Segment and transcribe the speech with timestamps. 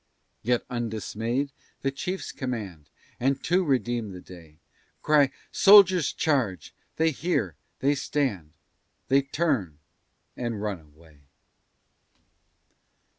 [0.41, 1.51] Yet undismay'd
[1.81, 4.57] the chiefs command, And to redeem the day,
[5.03, 6.73] Cry, SOLDIERS, CHARGE!
[6.95, 8.53] they hear, they stand,
[9.09, 9.77] They turn
[10.35, 11.19] and run away.